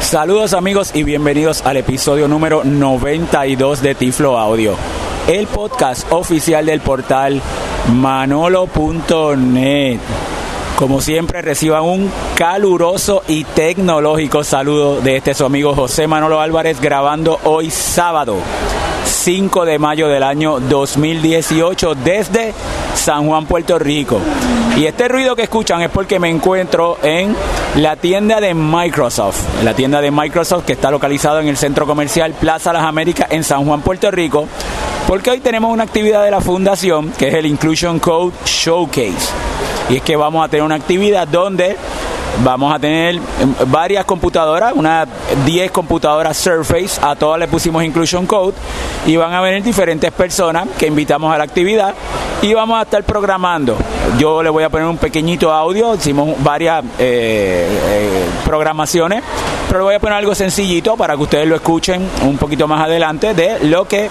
[0.00, 4.76] Saludos amigos y bienvenidos al episodio número 92 de Tiflo Audio,
[5.26, 7.42] el podcast oficial del portal
[7.92, 9.98] manolo.net.
[10.78, 16.80] Como siempre reciban un caluroso y tecnológico saludo de este su amigo José Manolo Álvarez
[16.80, 18.36] grabando hoy sábado
[19.06, 22.54] 5 de mayo del año 2018 desde
[23.06, 24.18] San Juan, Puerto Rico.
[24.76, 27.36] Y este ruido que escuchan es porque me encuentro en
[27.76, 32.32] la tienda de Microsoft, la tienda de Microsoft que está localizado en el centro comercial
[32.32, 34.48] Plaza Las Américas en San Juan, Puerto Rico,
[35.06, 39.30] porque hoy tenemos una actividad de la fundación que es el Inclusion Code Showcase.
[39.88, 41.76] Y es que vamos a tener una actividad donde
[42.44, 43.18] Vamos a tener
[43.66, 45.08] varias computadoras, unas
[45.46, 48.54] 10 computadoras Surface, a todas le pusimos Inclusion Code.
[49.06, 51.94] Y van a venir diferentes personas que invitamos a la actividad.
[52.42, 53.76] Y vamos a estar programando.
[54.18, 59.22] Yo le voy a poner un pequeñito audio, hicimos varias eh, eh, programaciones,
[59.68, 62.82] pero le voy a poner algo sencillito para que ustedes lo escuchen un poquito más
[62.82, 64.08] adelante de lo que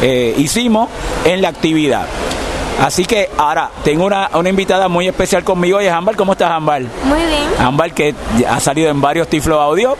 [0.00, 0.88] eh, hicimos
[1.24, 2.06] en la actividad.
[2.82, 6.16] Así que ahora tengo una, una invitada muy especial conmigo y es Ámbar.
[6.16, 6.82] ¿Cómo estás, Ámbar?
[7.04, 7.44] Muy bien.
[7.58, 8.14] Ámbar que
[8.48, 9.96] ha salido en varios Tiflo Audio.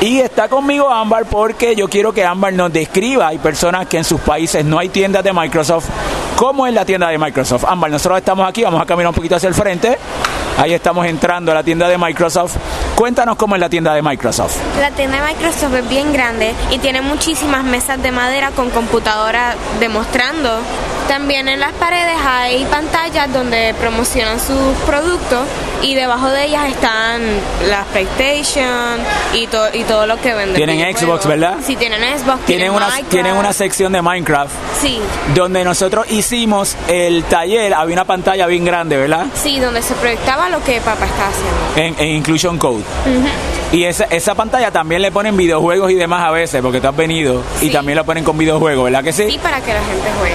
[0.00, 3.28] Y está conmigo Ámbar porque yo quiero que Ámbar nos describa.
[3.28, 5.88] Hay personas que en sus países no hay tiendas de Microsoft.
[6.36, 7.64] ¿Cómo es la tienda de Microsoft?
[7.66, 9.96] Ámbar, nosotros estamos aquí, vamos a caminar un poquito hacia el frente.
[10.58, 12.56] Ahí estamos entrando a la tienda de Microsoft.
[12.94, 14.56] Cuéntanos cómo es la tienda de Microsoft.
[14.80, 19.54] La tienda de Microsoft es bien grande y tiene muchísimas mesas de madera con computadoras
[19.80, 20.50] demostrando.
[21.08, 25.46] También en las paredes hay pantallas donde promocionan sus productos
[25.82, 27.20] y debajo de ellas están
[27.68, 28.98] las PlayStation
[29.34, 30.56] y, to- y todo lo que venden.
[30.56, 30.96] Tienen.
[30.96, 31.56] Xbox, ¿verdad?
[31.64, 32.44] Sí, tienen Xbox.
[32.46, 33.10] Tienen una, Minecraft.
[33.10, 34.98] tienen una sección de Minecraft Sí,
[35.34, 37.74] donde nosotros hicimos el taller.
[37.74, 39.26] Había una pantalla bien grande, ¿verdad?
[39.34, 41.98] sí, donde se proyectaba lo que papá estaba haciendo.
[42.00, 42.82] En, en Inclusion Code.
[43.72, 46.96] Y esa, esa pantalla también le ponen videojuegos y demás a veces, porque tú has
[46.96, 49.28] venido y también lo ponen con videojuegos, ¿verdad que sí?
[49.30, 50.34] Sí, para que la gente juegue.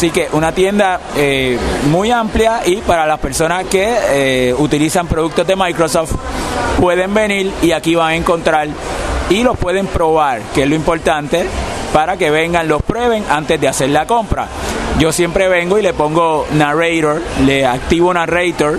[0.00, 1.58] Así que una tienda eh,
[1.90, 6.14] muy amplia y para las personas que eh, utilizan productos de Microsoft
[6.80, 8.68] pueden venir y aquí van a encontrar
[9.28, 11.44] y los pueden probar, que es lo importante
[11.92, 14.46] para que vengan, los prueben antes de hacer la compra.
[14.98, 18.78] Yo siempre vengo y le pongo narrator, le activo narrator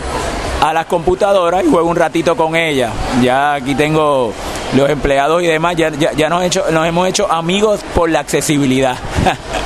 [0.60, 2.92] a las computadoras y juego un ratito con ellas.
[3.22, 4.34] Ya aquí tengo
[4.76, 8.22] los empleados y demás, ya, ya, ya nos, hecho, nos hemos hecho amigos por la
[8.22, 8.98] accesibilidad.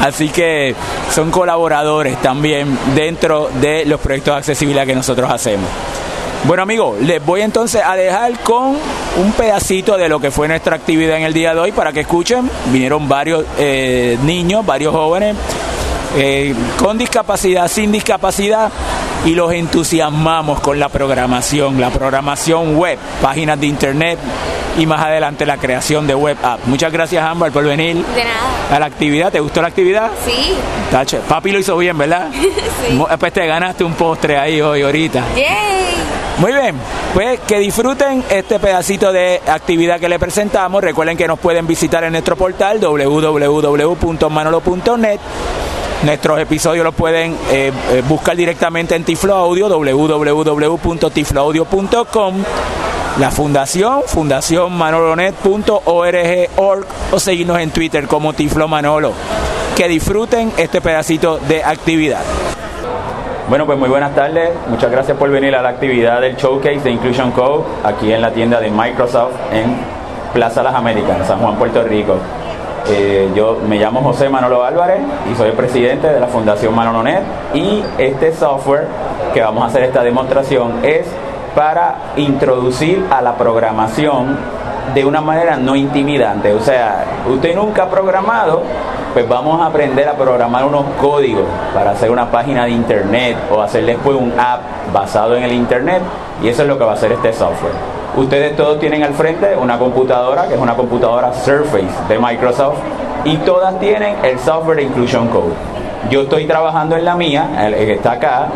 [0.00, 0.74] Así que
[1.10, 5.68] son colaboradores también dentro de los proyectos de accesibilidad que nosotros hacemos.
[6.44, 8.76] Bueno amigos, les voy entonces a dejar con
[9.16, 12.00] un pedacito de lo que fue nuestra actividad en el día de hoy para que
[12.00, 12.50] escuchen.
[12.72, 15.36] Vinieron varios eh, niños, varios jóvenes
[16.16, 18.70] eh, con discapacidad, sin discapacidad
[19.24, 24.18] y los entusiasmamos con la programación, la programación web, páginas de internet
[24.78, 26.60] y más adelante la creación de web app.
[26.66, 28.74] Muchas gracias Ámbar por venir De nada.
[28.74, 29.30] a la actividad.
[29.32, 30.10] ¿Te gustó la actividad?
[30.26, 30.54] Sí.
[30.90, 32.28] Tache, Papi lo hizo bien, ¿verdad?
[32.88, 32.98] Sí.
[33.18, 35.22] Pues te ganaste un postre ahí hoy, ahorita.
[35.36, 35.46] ¡Yay!
[36.38, 36.74] Muy bien,
[37.14, 40.82] pues que disfruten este pedacito de actividad que le presentamos.
[40.82, 45.20] Recuerden que nos pueden visitar en nuestro portal www.manolo.net.
[46.04, 52.34] Nuestros episodios los pueden eh, eh, buscar directamente en Tiflo Audio, www.tifloaudio.com.
[53.18, 59.12] La fundación, fundacionmanolonet.org org, o seguirnos en Twitter como Tiflo Manolo.
[59.76, 62.22] Que disfruten este pedacito de actividad.
[63.50, 64.52] Bueno, pues muy buenas tardes.
[64.66, 68.32] Muchas gracias por venir a la actividad del Showcase de Inclusion Code aquí en la
[68.32, 69.76] tienda de Microsoft en
[70.32, 72.16] Plaza Las Américas, en San Juan, Puerto Rico.
[72.88, 77.24] Eh, yo me llamo José Manolo Álvarez y soy el presidente de la Fundación Manolonet
[77.52, 78.86] y este software
[79.34, 81.06] que vamos a hacer esta demostración es
[81.54, 84.36] para introducir a la programación
[84.94, 86.52] de una manera no intimidante.
[86.52, 88.62] O sea, usted nunca ha programado,
[89.12, 93.60] pues vamos a aprender a programar unos códigos para hacer una página de internet o
[93.60, 94.60] hacer después un app
[94.92, 96.02] basado en el internet
[96.42, 97.74] y eso es lo que va a hacer este software.
[98.16, 102.78] Ustedes todos tienen al frente una computadora que es una computadora Surface de Microsoft
[103.24, 105.54] y todas tienen el software Inclusion Code.
[106.10, 108.48] Yo estoy trabajando en la mía, el que está acá.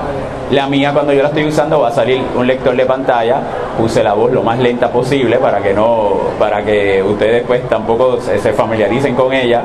[0.50, 3.40] La mía cuando yo la estoy usando va a salir un lector de pantalla.
[3.76, 8.18] Puse la voz lo más lenta posible para que no, para que ustedes pues tampoco
[8.20, 9.62] se, familiaricen con ella.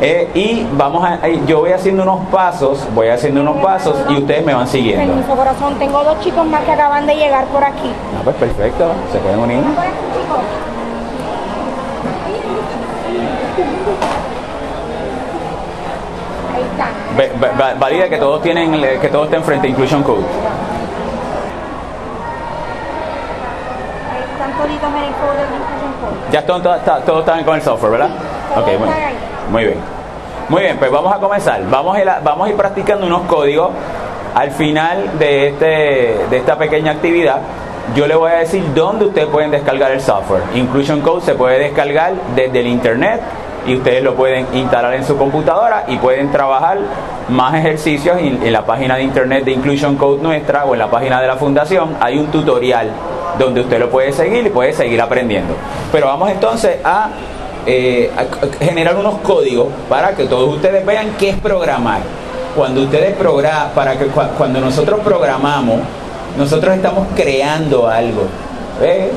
[0.00, 4.14] Eh, y vamos a, eh, yo voy haciendo unos pasos, voy haciendo unos pasos y
[4.18, 5.04] ustedes me van siguiendo.
[5.12, 5.74] Permiso, corazón.
[5.80, 7.90] Tengo dos chicos más que acaban de llegar por aquí.
[8.16, 9.58] Ah, pues perfecto, se pueden unir.
[9.62, 10.38] Por aquí, chicos.
[12.24, 12.46] Ahí están.
[13.56, 14.04] Ve- va-
[16.47, 16.47] va-
[17.78, 20.24] valida que todos tienen, que todos estén frente a Inclusion Code.
[24.12, 24.50] Ahí están.
[26.32, 28.10] Ya todos está, todo están con el software, ¿verdad?
[28.54, 28.88] Todo Ok, muy,
[29.50, 29.78] muy bien.
[30.48, 31.60] Muy bien, pues vamos a comenzar.
[31.70, 33.70] Vamos a ir, a- vamos a ir practicando unos códigos.
[34.34, 35.66] Al final de, este,
[36.30, 37.38] de esta pequeña actividad,
[37.94, 40.42] yo le voy a decir dónde ustedes pueden descargar el software.
[40.54, 43.20] Inclusion Code se puede descargar desde el internet
[43.68, 46.78] y ustedes lo pueden instalar en su computadora y pueden trabajar
[47.28, 51.20] más ejercicios en, la página de internet de Inclusion Code nuestra o en la página
[51.20, 51.96] de la fundación.
[52.00, 52.90] Hay un tutorial
[53.38, 55.54] donde usted lo puede seguir y puede seguir aprendiendo.
[55.92, 57.10] Pero vamos entonces a
[57.66, 62.00] eh, a- generar unos códigos para que todos ustedes vean qué es programar.
[62.56, 65.80] Cuando ustedes programan, para que cua- cuando nosotros programamos,
[66.38, 68.22] nosotros estamos creando algo.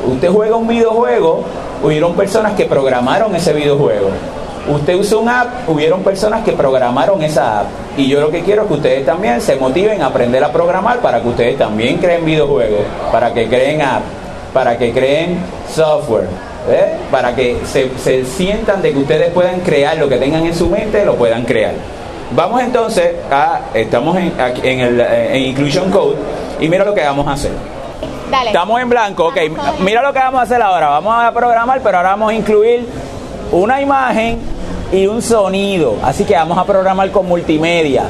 [0.08, 1.44] Usted juega un videojuego,
[1.84, 4.10] hubieron personas que programaron ese videojuego.
[4.68, 7.68] Usted usa un app, hubieron personas que programaron esa app.
[7.98, 11.00] Y yo lo que quiero es que ustedes también se motiven a aprender a programar
[11.00, 12.82] para que ustedes también creen videojuegos,
[13.12, 14.04] para que creen app,
[14.54, 15.40] para que creen
[15.74, 16.28] software.
[16.70, 16.98] ¿eh?
[17.10, 20.68] para que se, se sientan de que ustedes puedan crear lo que tengan en su
[20.68, 21.74] mente, lo puedan crear.
[22.36, 24.34] Vamos entonces a, estamos en,
[24.64, 26.16] en el eh, en Inclusion Code
[26.60, 27.52] y mira lo que vamos a hacer.
[28.30, 28.48] Dale.
[28.48, 29.38] Estamos en blanco, ok.
[29.82, 30.88] Mira lo que vamos a hacer ahora.
[30.88, 32.88] Vamos a programar, pero ahora vamos a incluir
[33.52, 34.40] una imagen
[34.92, 35.96] y un sonido.
[36.04, 38.04] Así que vamos a programar con multimedia.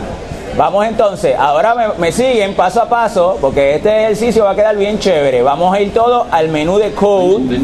[0.57, 4.99] Vamos entonces, ahora me, siguen paso a paso, porque este ejercicio va a quedar bien
[4.99, 5.41] chévere.
[5.41, 7.57] Vamos a ir todo al menú de code,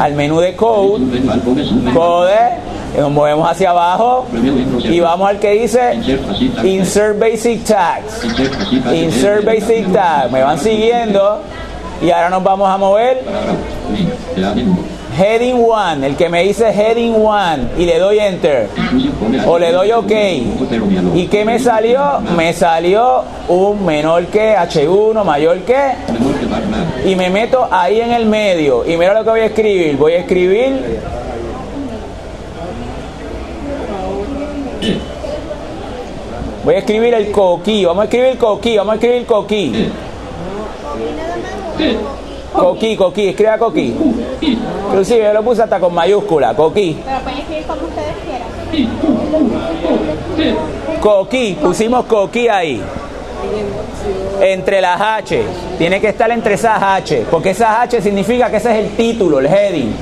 [0.00, 1.04] al menú de code,
[1.94, 2.58] code,
[2.98, 4.26] nos movemos hacia abajo
[4.82, 5.94] y vamos al que dice
[6.64, 8.24] Insert Basic Tags.
[8.92, 10.30] Insert Basic Tag.
[10.32, 11.40] Me van siguiendo
[12.02, 13.22] y ahora nos vamos a mover
[15.16, 18.68] Heading 1, el que me dice Heading 1 y le doy Enter.
[19.46, 20.12] O le doy OK.
[21.14, 22.20] ¿Y qué me salió?
[22.36, 25.92] Me salió un menor que H1, mayor que.
[27.04, 28.84] Y me meto ahí en el medio.
[28.84, 29.96] Y mira lo que voy a escribir.
[29.96, 31.00] Voy a escribir.
[36.64, 39.90] Voy a escribir el coquí, vamos a escribir coquí, vamos a escribir coquí.
[42.54, 43.94] Coquí, coquí, escriba coquí.
[44.40, 46.96] Inclusive yo lo puse hasta con mayúscula, coquí.
[47.04, 48.48] Pero pueden escribir como ustedes quieran.
[51.00, 52.80] Coquí, pusimos coquí ahí.
[54.40, 55.42] Entre las H.
[55.78, 57.26] Tiene que estar entre esas H.
[57.28, 59.92] Porque esas H significa que ese es el título, el heading.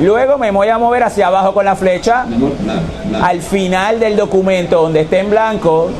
[0.00, 2.26] Luego me voy a mover hacia abajo con la flecha.
[3.22, 5.90] Al final del documento, donde esté en blanco.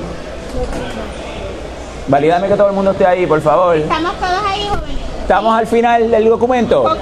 [2.08, 3.76] Valídame que todo el mundo esté ahí, por favor.
[3.76, 5.07] Estamos todos ahí, jóvenes.
[5.28, 6.96] Estamos al final del documento.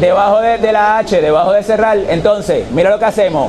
[0.00, 1.96] Debajo de, la H, debajo de cerrar.
[2.08, 3.48] Entonces, mira lo que hacemos.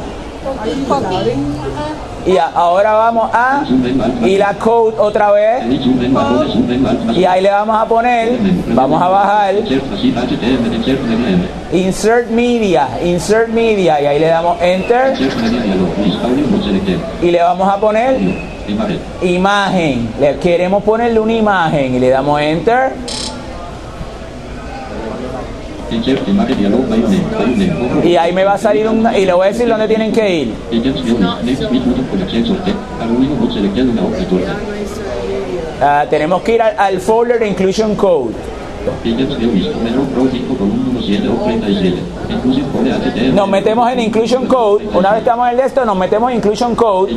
[2.24, 3.64] Y ahora vamos a
[4.22, 5.64] y la code otra vez.
[7.16, 8.38] Y ahí le vamos a poner,
[8.76, 9.56] vamos a bajar,
[11.74, 14.00] insert media, insert media.
[14.02, 15.16] Y ahí le damos enter
[17.24, 18.20] y le vamos a poner
[19.24, 20.10] imagen.
[20.20, 22.94] Le queremos ponerle una imagen y le damos enter.
[28.04, 30.36] Y ahí me va a salir un, y le voy a decir dónde tienen que
[30.36, 30.54] ir.
[35.82, 38.34] Ah, tenemos que ir al, al folder de Inclusion Code.
[43.34, 44.88] Nos metemos en Inclusion Code.
[44.94, 47.12] Una vez estamos en esto, nos metemos en Inclusion Code.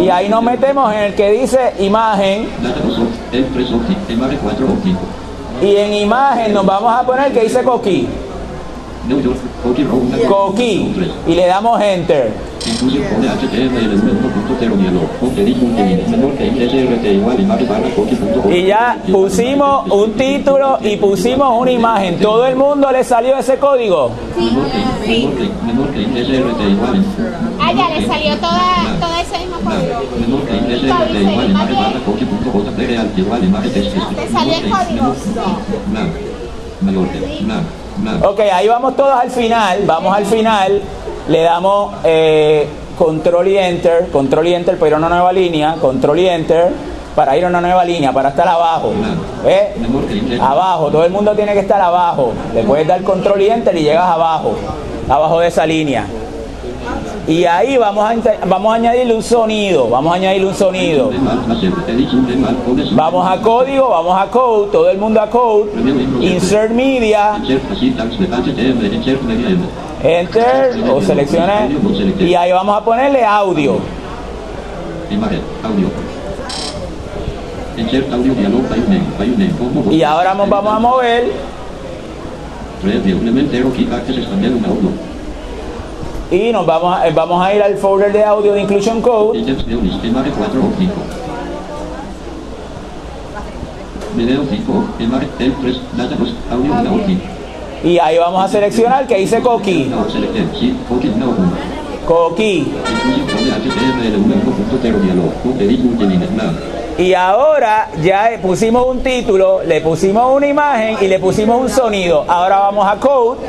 [0.00, 2.46] Y ahí nos metemos en el que dice imagen.
[5.62, 8.08] Y en imagen nos vamos a poner que dice coquí.
[10.28, 10.94] Coquí.
[11.26, 12.32] Y le damos enter.
[18.50, 22.18] Y ya pusimos un título y pusimos una imagen.
[22.18, 24.10] ¿Todo el mundo le salió ese código?
[27.60, 29.15] Ah, ya le salió toda, todo
[38.22, 39.82] Ok, ahí vamos todos al final.
[39.86, 40.82] Vamos al final.
[41.28, 44.08] Le damos eh, control y enter.
[44.10, 45.74] Control y enter para ir a una nueva línea.
[45.80, 46.72] Control y enter
[47.14, 48.12] para ir a una nueva línea.
[48.12, 48.92] Para estar abajo.
[49.44, 49.74] ¿Ve?
[50.40, 50.90] Abajo.
[50.90, 52.32] Todo el mundo tiene que estar abajo.
[52.54, 54.54] Le puedes dar control y enter y llegas abajo.
[55.08, 56.06] Abajo de esa línea.
[57.28, 59.88] Y ahí vamos a, vamos a añadirle un sonido.
[59.88, 61.10] Vamos a añadirle un sonido.
[62.92, 65.70] Vamos a código, vamos a code, todo el mundo a code.
[66.20, 67.36] Insert media,
[70.02, 71.68] enter o seleccione.
[72.20, 73.78] Y ahí vamos a ponerle audio.
[79.90, 81.32] Y ahora vamos a mover
[86.30, 89.38] Y nos vamos a, vamos a ir al folder de audio de Inclusion Code.
[89.38, 90.92] Items de un esquema de 4 o 5.
[94.16, 97.22] Video 5, Emare, el 3, Data Post, Audio 1 o 5.
[97.84, 99.84] Y ahí vamos a seleccionar que dice Coqui.
[99.84, 101.36] No, selected, sí, Cookie, no, 1.
[102.06, 102.72] Coqui.
[106.98, 107.04] Inclusion Code HTML 1.0 diálogo, edit multiline, nada.
[107.04, 112.24] Y ahora ya pusimos un título, le pusimos una imagen y le pusimos un sonido.
[112.26, 113.40] Ahora vamos a Code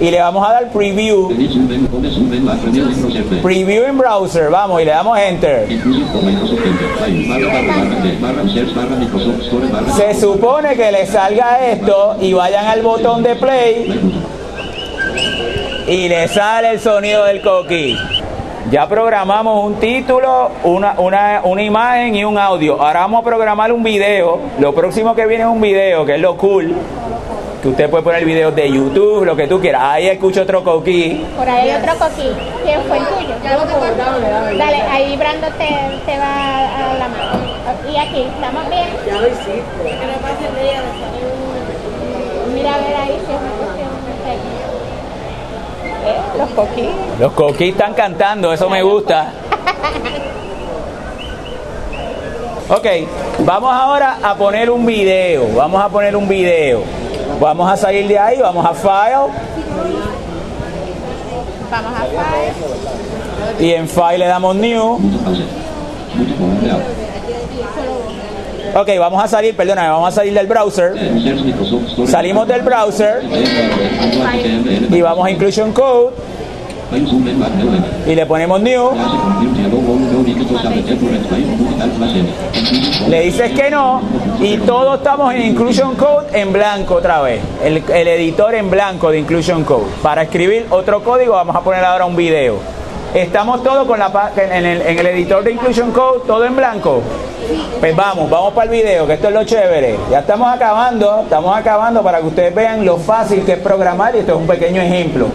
[0.00, 1.30] y le vamos a dar Preview.
[3.42, 5.68] Preview en browser, vamos y le damos Enter.
[9.96, 14.00] Se supone que le salga esto y vayan al botón de play
[15.88, 17.96] y le sale el sonido del coqui.
[18.70, 22.74] Ya programamos un título, una, una, una imagen y un audio.
[22.82, 24.38] Ahora vamos a programar un video.
[24.58, 26.74] Lo próximo que viene es un video, que es lo cool.
[27.62, 29.82] Que usted puede poner videos de YouTube, lo que tú quieras.
[29.84, 31.24] Ahí escucho otro coqui.
[31.34, 32.30] Por ahí hay otro coquí.
[32.62, 33.34] ¿Quién fue el tuyo?
[34.58, 35.68] Dale, ahí Brando te,
[36.04, 37.40] te va a la mano.
[37.90, 38.86] Y aquí, ¿estamos bien?
[39.06, 39.62] Ya lo hiciste.
[42.52, 43.88] Mira a ver ahí si es una cuestión
[44.24, 44.68] técnica.
[47.20, 47.68] Los coquí.
[47.68, 49.32] Están cantando, eso me gusta.
[52.68, 52.86] Ok,
[53.44, 55.46] vamos ahora a poner un video.
[55.54, 56.82] Vamos a poner un video.
[57.40, 59.32] Vamos a salir de ahí, vamos a File
[61.70, 63.64] Vamos a File.
[63.64, 64.98] y en File le damos New.
[68.74, 70.94] Ok, vamos a salir, perdóname, vamos a salir del browser.
[72.06, 73.22] Salimos del browser
[74.90, 76.12] y vamos a Inclusion Code
[78.06, 78.90] y le ponemos New.
[83.08, 84.00] Le dices que no
[84.40, 87.40] y todos estamos en Inclusion Code en blanco otra vez.
[87.62, 89.86] El, el editor en blanco de Inclusion Code.
[90.02, 92.56] Para escribir otro código vamos a poner ahora un video.
[93.14, 97.02] Estamos todos con la en el, en el editor de Inclusion Code, todo en blanco.
[97.80, 99.96] Pues vamos, vamos para el video, que esto es lo chévere.
[100.10, 104.18] Ya estamos acabando, estamos acabando para que ustedes vean lo fácil que es programar y
[104.18, 105.28] esto es un pequeño ejemplo.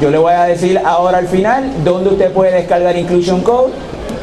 [0.00, 3.72] Yo le voy a decir ahora al final dónde usted puede descargar Inclusion Code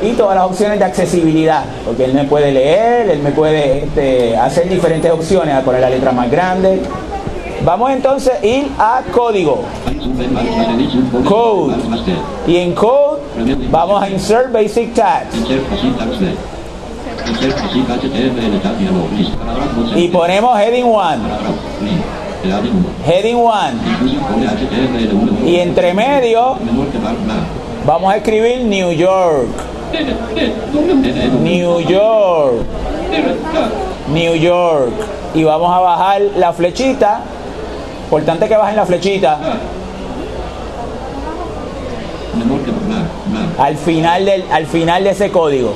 [0.01, 4.37] y todas las opciones de accesibilidad, porque él me puede leer, él me puede este,
[4.37, 6.81] hacer diferentes opciones, a poner la letra más grande.
[7.65, 9.63] Vamos entonces a ir a código.
[11.25, 11.75] Code.
[12.47, 13.21] Y en code
[13.69, 15.35] vamos a insert basic tags
[19.95, 22.16] y ponemos heading 1, Parágrafo, link.
[22.43, 22.89] Heading uno.
[23.05, 25.49] heading 1 Inclusion con HTML 1.
[25.49, 26.55] y entre medio
[27.85, 29.47] vamos a escribir New York,
[31.41, 32.53] New York,
[34.13, 34.91] New York
[35.33, 37.21] y vamos a bajar la flechita.
[38.05, 39.39] Importante que bajen la flechita
[43.57, 45.73] al final del al final de ese código.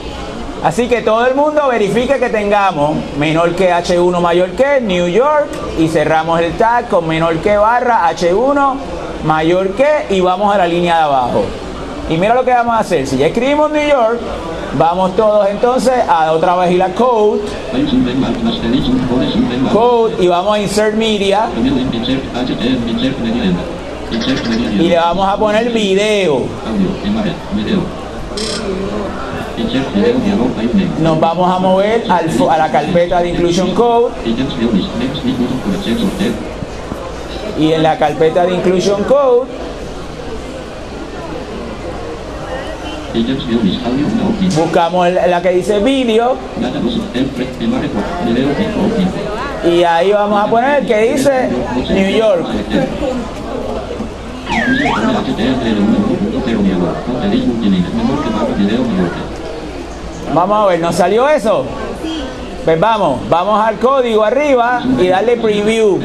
[0.63, 5.47] Así que todo el mundo verifique que tengamos menor que H1 mayor que New York
[5.79, 8.75] y cerramos el tag con menor que barra H1
[9.25, 11.43] mayor que y vamos a la línea de abajo.
[12.09, 13.07] Y mira lo que vamos a hacer.
[13.07, 14.19] Si ya escribimos New York,
[14.77, 17.41] vamos todos entonces a otra vez ir a code,
[19.73, 20.59] code y vamos a.
[20.59, 21.47] Insert media
[24.73, 26.43] y le vamos a poner video.
[30.99, 34.13] Nos vamos a mover a la carpeta de Inclusion Code
[37.59, 39.47] y en la carpeta de Inclusion Code
[44.55, 49.75] buscamos la que dice video Data luz, tab, pre, imagen, cuatro, video, cinco o cinco.
[49.75, 51.49] y ahí vamos a poner el que dice
[51.89, 52.45] New York.
[60.33, 61.65] Vamos a ver, ¿nos salió eso?
[62.63, 65.99] Pues vamos, vamos al código arriba y darle preview.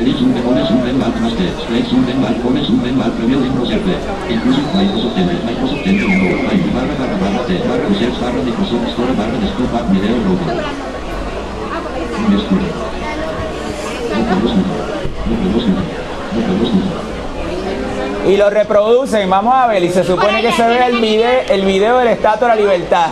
[18.26, 21.64] Y lo reproducen, vamos a ver, y se supone que se ve el video, el
[21.64, 23.11] video del Estatua de la Libertad.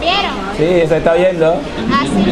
[0.00, 0.32] ¿Vieron?
[0.56, 1.60] Sí, se está viendo.
[1.90, 2.24] Ah, sí.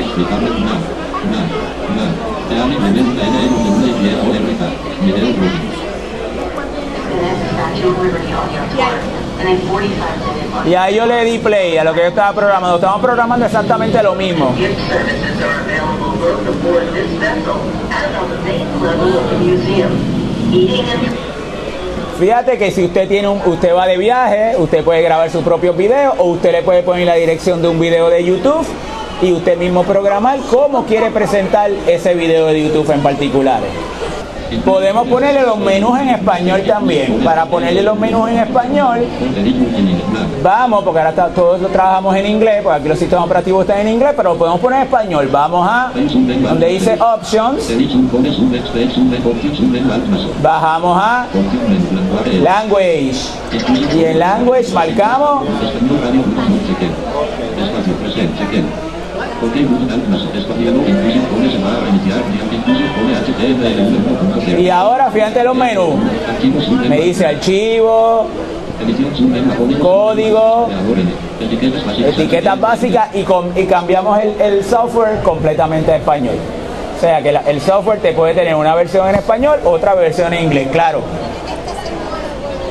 [10.64, 10.70] De.
[10.70, 12.76] Y ahí yo le di play a lo que yo estaba programando.
[12.76, 14.54] Estamos programando exactamente lo mismo.
[22.18, 25.76] Fíjate que si usted tiene un, usted va de viaje, usted puede grabar sus propios
[25.76, 28.66] videos o usted le puede poner la dirección de un video de YouTube
[29.22, 33.60] y usted mismo programar cómo quiere presentar ese video de YouTube en particular.
[34.58, 37.20] Podemos ponerle los menús en español también.
[37.24, 39.06] Para ponerle los menús en español,
[40.42, 44.12] vamos, porque ahora todos trabajamos en inglés, porque aquí los sistemas operativos están en inglés,
[44.16, 45.28] pero lo podemos poner en español.
[45.30, 47.70] Vamos a donde dice Options,
[50.42, 51.26] bajamos a
[52.42, 53.20] Language
[53.96, 55.44] y en Language marcamos
[64.60, 65.94] y ahora fíjate los menús.
[66.88, 68.26] Me dice archivo,
[69.80, 70.68] código,
[72.22, 76.34] etiquetas básicas, y, com- y cambiamos el, el software completamente a español.
[76.96, 80.32] O sea que la- el software te puede tener una versión en español, otra versión
[80.34, 81.00] en inglés, claro.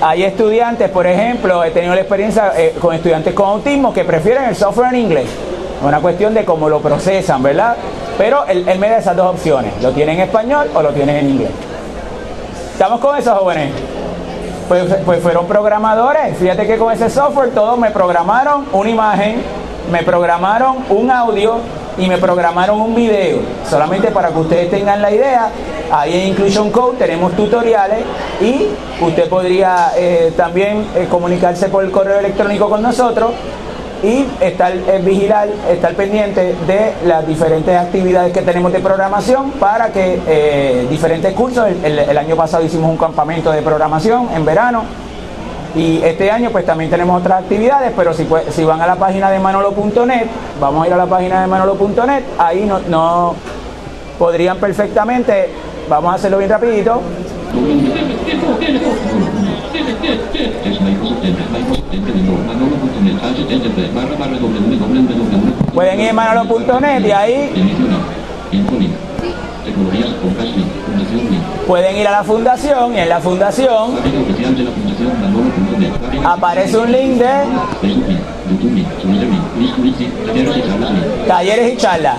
[0.02, 4.46] Hay estudiantes, por ejemplo, he tenido la experiencia eh, con estudiantes con autismo que prefieren
[4.46, 5.26] el software en inglés.
[5.82, 7.76] Una cuestión de cómo lo procesan, ¿verdad?
[8.18, 9.82] Pero él, él me da esas dos opciones.
[9.82, 11.52] Lo tiene en español o lo tiene en inglés.
[12.74, 13.72] ¿Estamos con eso, jóvenes?
[14.68, 16.38] Pues, pues fueron programadores.
[16.38, 19.42] Fíjate que con ese software todos me programaron una imagen,
[19.92, 21.56] me programaron un audio
[21.98, 23.40] y me programaron un video.
[23.68, 25.50] Solamente para que ustedes tengan la idea,
[25.92, 28.00] ahí en Inclusion Code tenemos tutoriales
[28.42, 28.68] y
[29.02, 33.32] usted podría eh, también eh, comunicarse por el correo electrónico con nosotros
[34.04, 39.92] y estar eh, vigilar, estar pendiente de las diferentes actividades que tenemos de programación para
[39.92, 44.84] que eh, diferentes cursos, el, año pasado hicimos un campamento de programación en verano
[45.76, 48.96] y este año pues también tenemos otras actividades, pero si, pues, si van a la
[48.96, 50.28] página de manolo.net,
[50.60, 53.36] vamos a ir a la página de manolo.net, ahí no, no
[54.18, 55.50] podrían perfectamente,
[55.90, 57.02] vamos a hacerlo bien rapidito,
[65.74, 67.50] Pueden ir a manolo.net y ahí
[71.68, 73.92] pueden ir a la fundación y en la fundación
[76.26, 77.30] aparece un link de
[81.28, 82.18] Talleres y charlas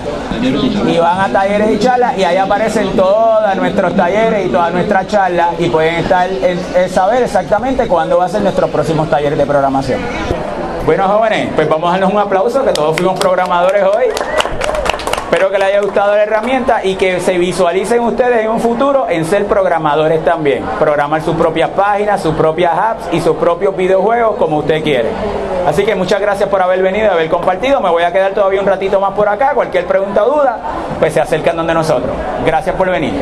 [0.86, 5.06] y van a talleres y charlas y ahí aparecen todos nuestros talleres y todas nuestras
[5.06, 9.38] charlas y pueden estar en, en saber exactamente cuándo va a ser nuestros próximos talleres
[9.38, 10.00] de programación.
[10.86, 14.06] Bueno jóvenes, pues vamos a darnos un aplauso que todos fuimos programadores hoy.
[15.30, 19.06] Espero que les haya gustado la herramienta y que se visualicen ustedes en un futuro
[19.08, 20.64] en ser programadores también.
[20.80, 25.08] Programar sus propias páginas, sus propias apps y sus propios videojuegos como usted quiere.
[25.64, 27.80] Así que muchas gracias por haber venido y haber compartido.
[27.80, 29.52] Me voy a quedar todavía un ratito más por acá.
[29.54, 30.58] Cualquier pregunta o duda,
[30.98, 32.10] pues se acercan donde nosotros.
[32.44, 33.12] Gracias por venir.